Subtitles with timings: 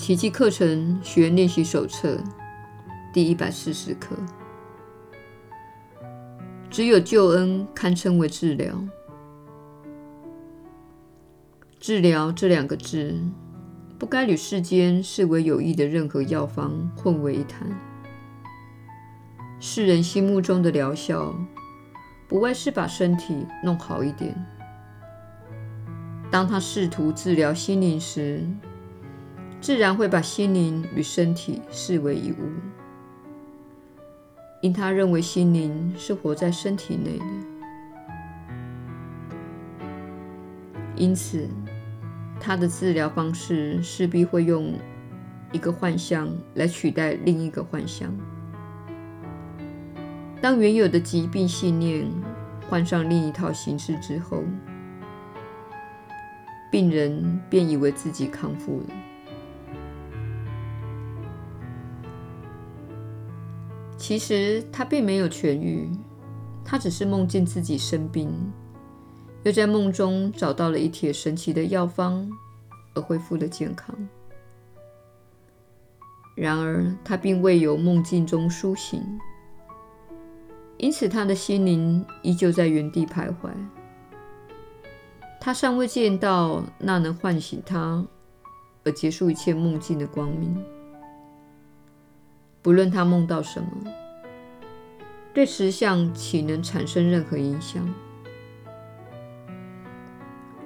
[0.00, 2.16] 奇迹课程学练习手册
[3.12, 4.16] 第一百四十课。
[6.70, 8.82] 只有救恩堪称为治疗。
[11.78, 13.14] 治疗这两个字，
[13.98, 17.68] 不该与世间视为有益的任何药方混为一谈。
[19.60, 21.34] 世人心目中的疗效，
[22.26, 24.34] 不外是把身体弄好一点。
[26.30, 28.42] 当他试图治疗心灵时，
[29.60, 32.36] 自然会把心灵与身体视为一物，
[34.62, 37.24] 因他认为心灵是活在身体内的。
[40.96, 41.46] 因此，
[42.40, 44.72] 他的治疗方式势必会用
[45.52, 48.10] 一个幻象来取代另一个幻象。
[50.40, 52.10] 当原有的疾病信念
[52.68, 54.42] 换上另一套形式之后，
[56.72, 58.86] 病人便以为自己康复了。
[64.10, 65.88] 其实他并没有痊愈，
[66.64, 68.28] 他只是梦见自己生病，
[69.44, 72.28] 又在梦中找到了一帖神奇的药方，
[72.92, 73.96] 而恢复了健康。
[76.34, 79.00] 然而，他并未由梦境中苏醒，
[80.78, 83.48] 因此他的心灵依旧在原地徘徊。
[85.38, 88.04] 他尚未见到那能唤醒他
[88.82, 90.60] 而结束一切梦境的光明。
[92.60, 93.68] 不论他梦到什么，
[95.32, 97.88] 对实相岂能产生任何影响？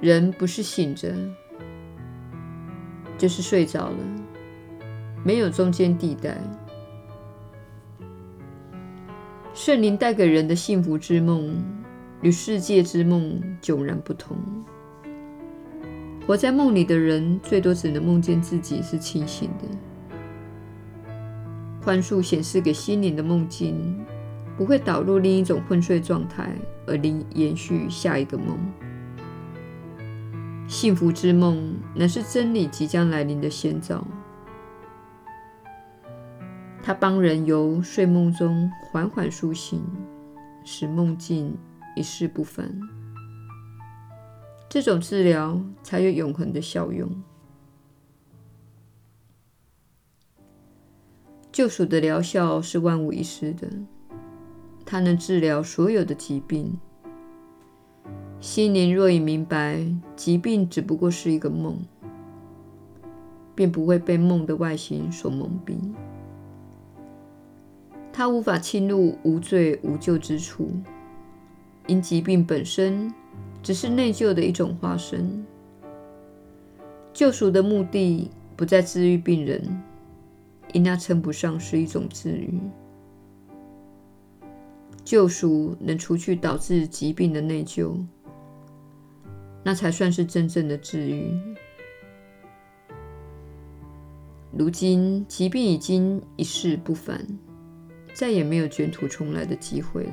[0.00, 1.14] 人不是醒着，
[3.16, 3.96] 就是睡着了，
[5.24, 6.36] 没有中间地带。
[9.52, 11.62] 圣灵带给人的幸福之梦，
[12.22, 14.36] 与世界之梦迥然不同。
[16.26, 19.68] 活在梦里的人，最多只能梦见自己是清醒的。
[21.82, 24.04] 幻术显示给心灵的梦境，
[24.56, 26.54] 不会导入另一种昏睡状态，
[26.86, 28.58] 而令延续下一个梦。
[30.66, 34.06] 幸福之梦乃是真理即将来临的先兆，
[36.82, 39.82] 它帮人由睡梦中缓缓苏醒，
[40.64, 41.56] 使梦境
[41.96, 42.70] 一世不返。
[44.68, 47.08] 这种治疗才有永恒的效用。
[51.52, 53.68] 救赎的疗效是万无一失的，
[54.94, 56.78] 它能治疗所有的疾病。
[58.38, 59.84] 心灵若已明白
[60.14, 61.76] 疾病只不过是一个梦，
[63.56, 65.74] 便不会被梦的外形所蒙蔽。
[68.12, 70.70] 它无法侵入无罪无救之处，
[71.88, 73.12] 因疾病本身
[73.64, 75.44] 只是内疚的一种化身。
[77.12, 79.60] 救赎的目的不在治愈病人。
[80.72, 82.60] 因那称不上是一种治愈。
[85.04, 87.94] 救赎能除去导致疾病的内疚，
[89.62, 91.30] 那才算是真正的治愈。
[94.50, 97.26] 如今疾病已经一世不返，
[98.14, 100.12] 再也没有卷土重来的机会了。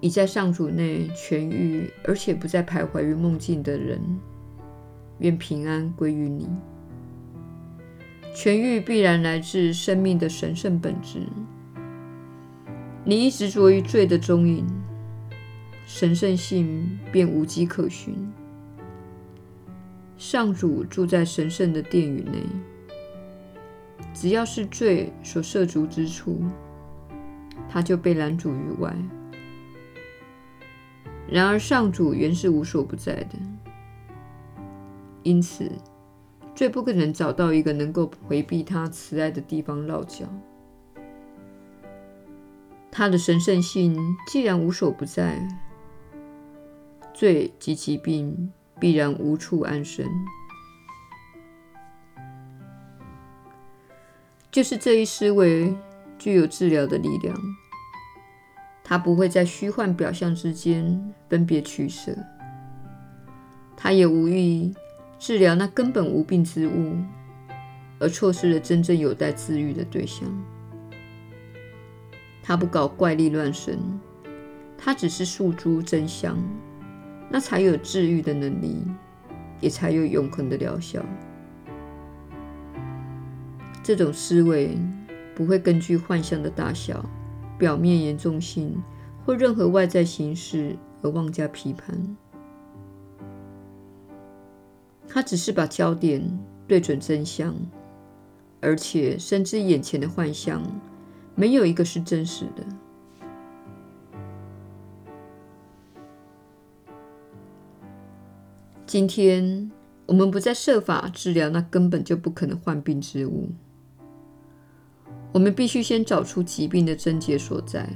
[0.00, 4.00] 已在上主内痊愈，而且不再徘徊于梦境的人。
[5.18, 6.46] 愿平安归于你。
[8.36, 11.26] 痊愈必然来自生命的神圣本质。
[13.02, 14.66] 你一执着于罪的踪影，
[15.86, 18.14] 神圣性便无迹可寻。
[20.18, 22.42] 上主住在神圣的殿宇内，
[24.12, 26.42] 只要是罪所涉足之处，
[27.70, 28.94] 他就被拦阻于外。
[31.26, 33.38] 然而，上主原是无所不在的。
[35.22, 35.72] 因此，
[36.56, 40.24] 最不可能找到一个能够回避他慈爱的地方落脚。
[42.90, 43.94] 他的神圣性
[44.26, 45.46] 既然无所不在，
[47.12, 50.08] 罪及疾病必然无处安身。
[54.50, 55.76] 就是这一思维
[56.18, 57.36] 具有治疗的力量，
[58.82, 62.16] 它不会在虚幻表象之间分别取舍，
[63.76, 64.74] 它也无意。
[65.18, 66.96] 治疗那根本无病之物，
[67.98, 70.28] 而错失了真正有待治愈的对象。
[72.42, 73.78] 他不搞怪力乱神，
[74.76, 76.36] 他只是诉诸真相，
[77.30, 78.84] 那才有治愈的能力，
[79.60, 81.04] 也才有永恒的疗效。
[83.82, 84.76] 这种思维
[85.34, 87.04] 不会根据幻象的大小、
[87.58, 88.80] 表面严重性
[89.24, 92.16] 或任何外在形式而妄加批判。
[95.08, 96.22] 他只是把焦点
[96.68, 97.54] 对准真相，
[98.60, 100.62] 而且深知眼前的幻象
[101.34, 102.64] 没有一个是真实的。
[108.86, 109.70] 今天，
[110.06, 113.50] 我们不再设法治疗那根本就不可能患病之物。
[115.32, 117.90] 我们必须先找出疾病的症结所在，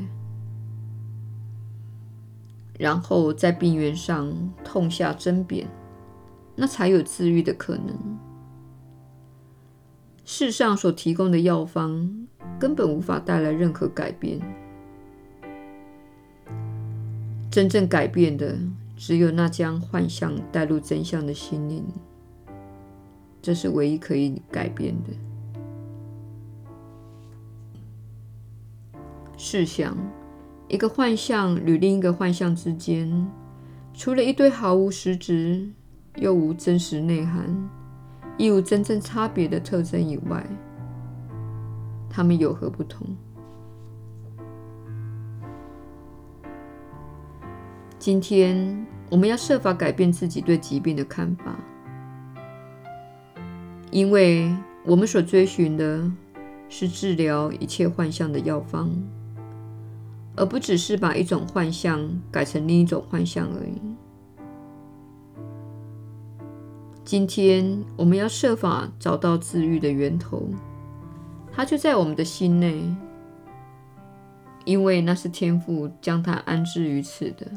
[2.78, 5.64] 然后在病源上痛下针砭，
[6.60, 8.18] 那才有治愈的可能。
[10.26, 12.28] 世上所提供的药方
[12.58, 14.38] 根本无法带来任何改变。
[17.50, 18.58] 真正改变的，
[18.94, 21.82] 只有那将幻象带入真相的心灵，
[23.40, 25.10] 这是唯一可以改变的。
[29.38, 29.96] 试想，
[30.68, 33.26] 一个幻象与另一个幻象之间，
[33.94, 35.70] 除了一堆毫无实质
[36.20, 37.42] 又无真实内涵、
[38.36, 40.46] 亦无真正差别的特征以外，
[42.10, 43.06] 它们有何不同？
[47.98, 51.58] 今天我们要设法改变自己对疾病的看法，
[53.90, 56.10] 因为我们所追寻的
[56.68, 58.90] 是治疗一切幻象的药方，
[60.36, 63.80] 而不只是把一种幻象改成另一种幻象而已。
[67.10, 70.48] 今天我们要设法找到治愈的源头，
[71.50, 72.84] 它就在我们的心内，
[74.64, 77.50] 因为那是天父将它安置于此的。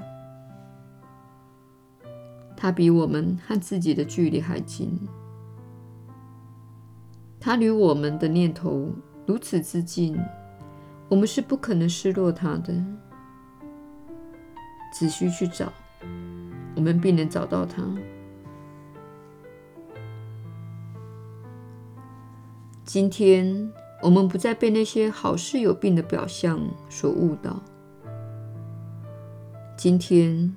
[2.57, 4.99] 它比我们和自己的距离还近，
[7.39, 8.89] 它离我们的念头
[9.27, 10.19] 如此之近，
[11.07, 12.73] 我们是不可能失落它的。
[14.91, 15.71] 只需去找，
[16.75, 17.83] 我们必能找到它。
[22.85, 23.71] 今天，
[24.01, 26.59] 我们不再被那些好似有病的表象
[26.89, 27.61] 所误导。
[29.77, 30.53] 今天。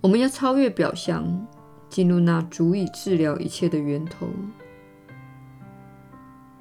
[0.00, 1.46] 我们要超越表象，
[1.88, 4.28] 进入那足以治疗一切的源头。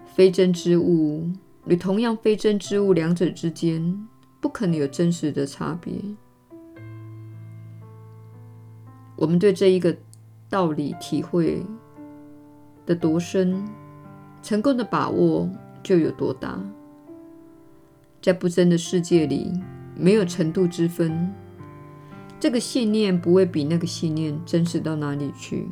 [0.05, 1.29] 非真之物
[1.65, 4.07] 与同样非真之物，两者之间
[4.39, 5.93] 不可能有真实的差别。
[9.17, 9.93] 我们对这一个
[10.49, 11.61] 道理体会
[12.85, 13.61] 的多深，
[14.43, 15.49] 成功的把握
[15.81, 16.61] 就有多大。
[18.21, 19.51] 在不真的世界里，
[19.95, 21.33] 没有程度之分。
[22.39, 25.69] 这个信念不会比那个信念真实到哪里去，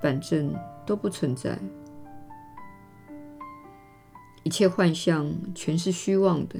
[0.00, 0.52] 反正
[0.84, 1.56] 都不存在。
[4.42, 6.58] 一切幻象全是虚妄的，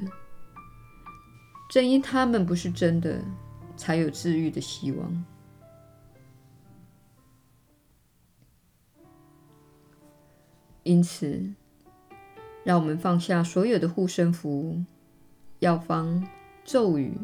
[1.70, 3.20] 正因它们不是真的，
[3.76, 5.24] 才有治愈的希望。
[10.90, 11.40] 因此，
[12.64, 14.82] 让我们放下所有的护身符、
[15.60, 16.26] 药方、
[16.64, 17.14] 咒语。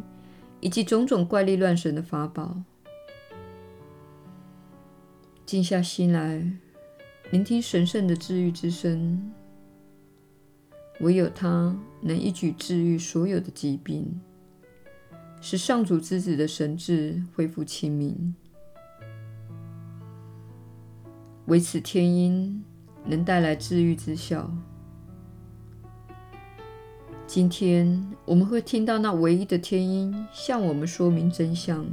[0.60, 2.62] 以及种种怪力乱神的法宝，
[5.44, 6.50] 静下心来，
[7.30, 9.32] 聆听神圣的治愈之声。
[11.00, 14.18] 唯有他能一举治愈所有的疾病，
[15.42, 18.34] 使上主之子的神智恢复清明。
[21.46, 22.64] 唯此天音
[23.06, 24.50] 能带来治愈之效。
[27.26, 31.84] 今天我们会听到那唯一的天音向我们说明真相，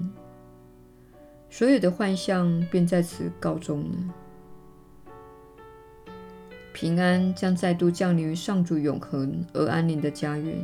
[1.49, 4.13] 所有的幻象便在此告终了。
[6.71, 10.55] 平安将再度降临于上主永恒而安宁的家园。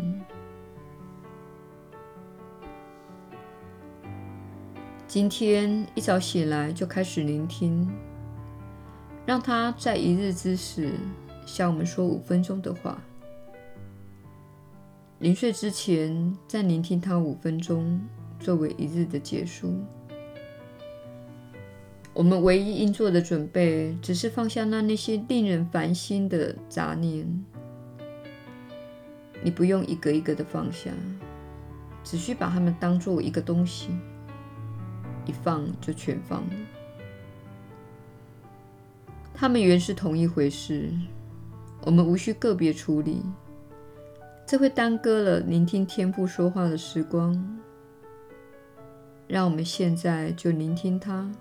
[5.07, 7.91] 今天一早醒来就开始聆听，
[9.29, 10.89] 让他在一日之时
[11.45, 12.99] 向我们说五分钟的话。
[15.19, 18.01] 临睡之前，再聆听他五分钟，
[18.39, 19.71] 作为一日的结束。
[22.11, 27.45] 我们唯一应做的准备，只是放下那那些令人烦心的杂念。
[29.43, 30.89] 你不用一个一个的放下，
[32.03, 33.89] 只需把它们当作一个东西，
[35.27, 36.78] 一放就全放了。
[39.39, 40.91] 他们原是同一回事，
[41.83, 43.23] 我们无需个别处理。
[44.45, 47.33] 这会耽搁了聆听天父说话的时光。
[49.29, 51.31] 让我们现在就聆听他。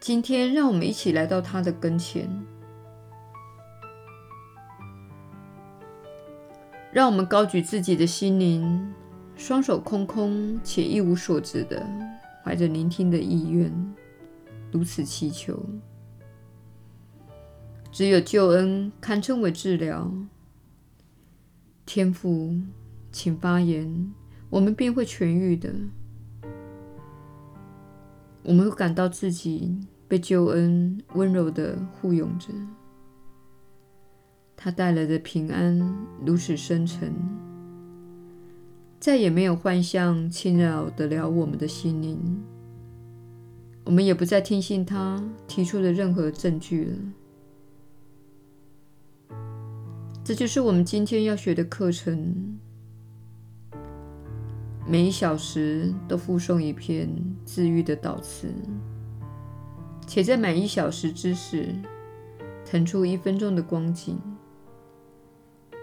[0.00, 2.26] 今天，让我们一起来到他的跟前。
[6.90, 8.94] 让我们高举自己的心灵，
[9.36, 11.86] 双手空空且一无所知的，
[12.42, 13.70] 怀着聆听的意愿，
[14.72, 15.64] 如此祈求。
[17.92, 20.10] 只有救恩堪称为治疗。
[21.84, 22.56] 天父，
[23.10, 24.12] 请发言，
[24.48, 25.70] 我们便会痊愈的。
[28.44, 32.48] 我们会感到自己被救恩温柔地护拥着，
[34.56, 35.78] 他带来的平安
[36.24, 37.12] 如此深沉，
[38.98, 42.42] 再也没有幻象侵扰得了我们的心灵。
[43.84, 46.96] 我们也不再听信他提出的任何证据了。
[50.24, 52.58] 这就是我们今天要学的课程。
[54.86, 57.08] 每一小时都附送一篇
[57.46, 58.52] 治愈的祷词，
[60.06, 61.74] 且在每一小时之时
[62.64, 64.20] 腾出一分钟的光景，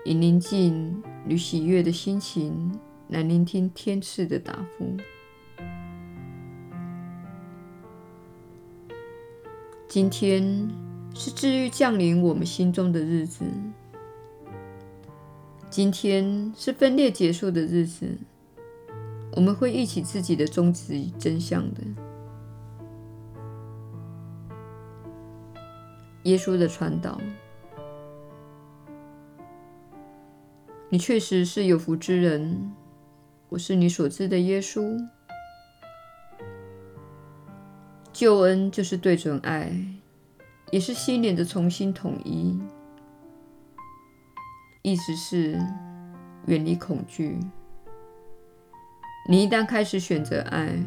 [0.03, 2.77] 以宁静与喜悦的心情
[3.08, 4.98] 来聆听天赐的答复。
[9.89, 10.69] 今天
[11.15, 13.43] 是治愈降临我们心中的日子。
[15.67, 18.08] 今天是分裂结束的日子，
[19.31, 21.81] 我们会忆起自己的终极真相的。
[26.25, 27.19] 耶稣的传导，
[30.89, 32.72] 你确实是有福之人。
[33.50, 34.96] 我是你所知的耶稣。
[38.20, 39.72] 救恩就是对准爱，
[40.72, 42.60] 也是心灵的重新统一。
[44.82, 45.58] 意思是
[46.48, 47.40] 远离恐惧。
[49.30, 50.78] 你一旦开始选择爱，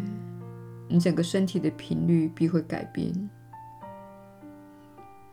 [0.89, 3.11] 你整个身体的频率必会改变，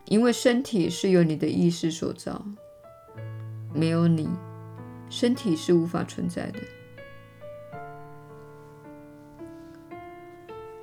[0.06, 2.42] 因为身体是由你的意识所造，
[3.74, 4.26] 没有你，
[5.10, 6.60] 身体是无法存在的。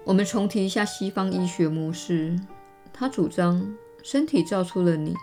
[0.08, 2.40] 我们重提一下西方医学模式，
[2.94, 5.14] 他主张身体造出了你。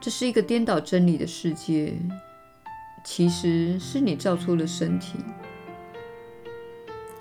[0.00, 1.98] 这是一个颠倒真理的世界，
[3.04, 5.18] 其实是你造出了身体。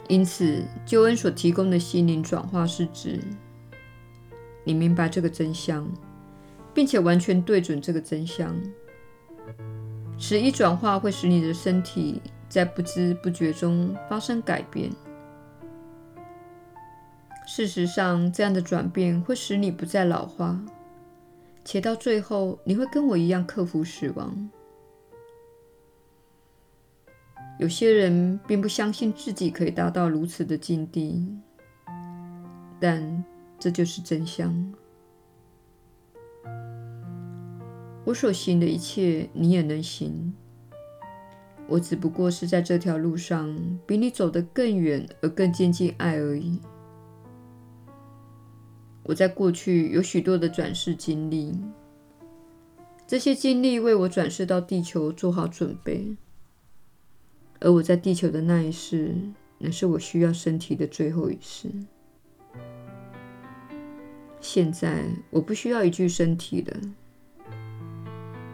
[0.07, 3.19] 因此，救恩所提供的心灵转化是指
[4.63, 5.89] 你明白这个真相，
[6.71, 8.55] 并且完全对准这个真相。
[10.19, 14.91] 此一转化会使你的身体在不知不觉中发生改变。
[17.45, 20.59] 事实上，这样的转变会使你不再老化。
[21.65, 24.49] 且到最后，你会跟我一样克服死亡。
[27.59, 31.27] 有些人并不相信自己可以达到如此的境地，
[32.79, 33.23] 但
[33.59, 34.73] 这就是真相。
[38.05, 40.33] 我所行的一切，你也能行。
[41.67, 46.59] 我只不过是在这条路上比你走得更远而更接近爱而已。
[49.03, 51.53] 我在过去有许多的转世经历，
[53.05, 56.15] 这些经历为我转世到地球做好准备。
[57.59, 59.13] 而我在地球的那一世，
[59.57, 61.69] 乃是我需要身体的最后一世。
[64.39, 66.77] 现在我不需要一具身体了，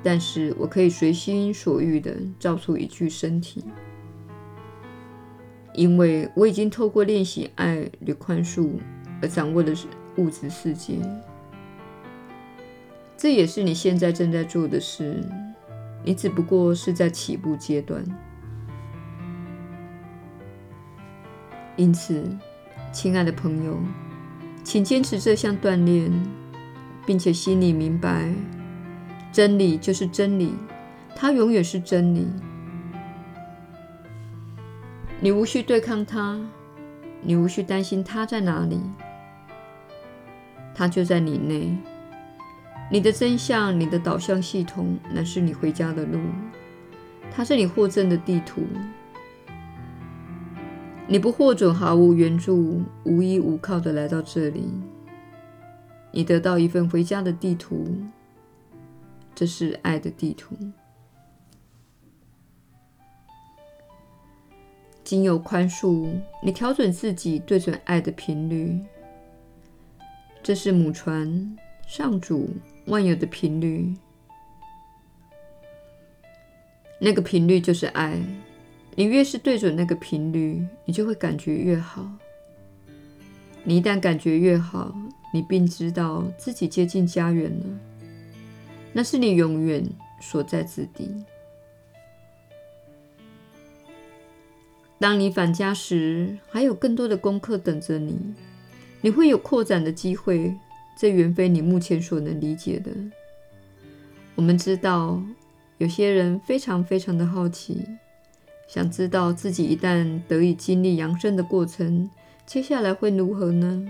[0.01, 3.63] 但是我可以随心所欲地造出一具身体，
[5.75, 8.71] 因为我已经透过练习爱与宽恕
[9.21, 9.87] 而掌握的是。
[10.19, 10.99] 物质世界，
[13.15, 15.23] 这也是你现在正在做的事。
[16.03, 18.03] 你只不过是在起步阶段。
[21.77, 22.25] 因此，
[22.91, 23.77] 亲爱的朋友，
[24.61, 26.11] 请坚持这项锻炼，
[27.05, 28.29] 并且心里明白，
[29.31, 30.53] 真理就是真理，
[31.15, 32.27] 它永远是真理。
[35.21, 36.37] 你无需对抗它，
[37.21, 38.81] 你无需担心它在哪里。
[40.79, 41.77] 它就在你内，
[42.89, 46.21] 你的真相，你的导向系统，乃是你回家的路。
[47.29, 48.61] 它是你获赠的地图。
[51.05, 54.71] 你不获准毫无援助、无依无靠的来到这里。
[56.13, 57.85] 你得到一份回家的地图，
[59.35, 60.55] 这是爱的地图。
[65.03, 66.07] 经由宽恕，
[66.41, 68.81] 你调整自己，对准爱的频率。
[70.49, 72.49] 这是母船、上主、
[72.87, 73.93] 万有的频率，
[76.97, 78.19] 那个频率就是爱。
[78.95, 82.03] 你越是对准那个频率，你就会感觉越好。
[83.63, 84.91] 你一旦感觉越好，
[85.31, 87.65] 你便知道自己接近家园了。
[88.91, 89.87] 那是你永远
[90.19, 91.13] 所在之地。
[94.97, 98.33] 当你返家时，还有更多的功课等着你。
[99.01, 100.53] 你会有扩展的机会，
[100.97, 102.91] 这远非你目前所能理解的。
[104.35, 105.21] 我们知道，
[105.77, 107.85] 有些人非常非常的好奇，
[108.67, 112.09] 想知道自己一旦得以经历扬升的过程，
[112.45, 113.87] 接下来会如何呢？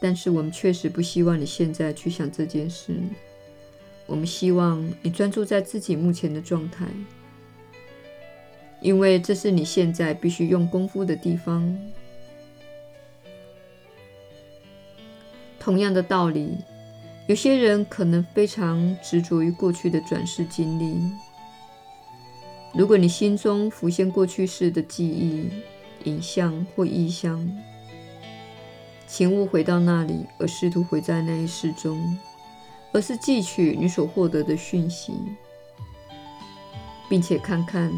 [0.00, 2.94] 但是我们确实不希望你现在去想这件事。
[4.06, 6.86] 我们希望你专注在自己目前的状态，
[8.82, 11.74] 因为这是你现在必须用功夫的地方。
[15.64, 16.58] 同样的道理，
[17.26, 21.10] 有些人可能非常执着于过去的转世经历。
[22.74, 25.48] 如果你心中浮现过去世的记忆、
[26.04, 27.50] 影像或意象，
[29.06, 32.14] 请勿回到那里，而试图回在那一世中，
[32.92, 35.14] 而是记取你所获得的讯息，
[37.08, 37.90] 并且看看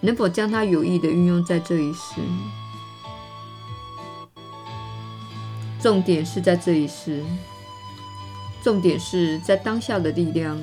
[0.00, 2.22] 能否将它有意地运用在这一世。
[5.80, 7.22] 重点是在这一世，
[8.62, 10.58] 重点是在当下的力量，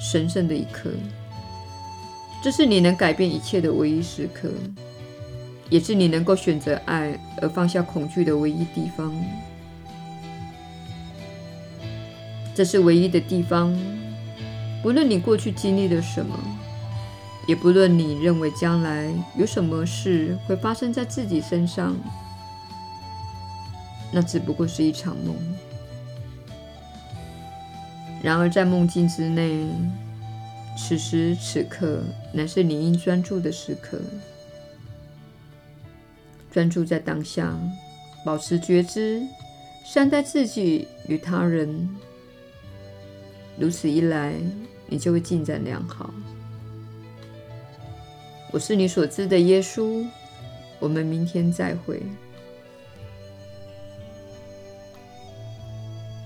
[0.00, 0.90] 神圣的一刻。
[2.42, 4.48] 这是你能改变一切的唯一时刻。
[5.70, 9.10] 也是你能够选择爱而放下恐惧的唯一地方。
[12.54, 13.74] 这是唯一的地方，
[14.82, 16.38] 不论你过去经历了什么，
[17.46, 21.96] 也不论你认为将来有什么事会发生在自己身上，
[24.12, 25.34] 那只不过是一场梦。
[28.22, 29.66] 然而，在梦境之内，
[30.78, 32.02] 此时此刻
[32.32, 33.98] 乃是你应专注的时刻。
[36.50, 37.58] 专注在当下，
[38.24, 39.26] 保持觉知，
[39.84, 41.88] 善待自己与他人。
[43.58, 44.34] 如此一来，
[44.86, 46.12] 你就会进展良好。
[48.52, 50.06] 我是你所知的耶稣。
[50.78, 52.02] 我们明天再会。